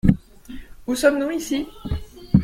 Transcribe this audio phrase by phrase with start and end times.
[0.87, 1.67] Où sommes-nous ici?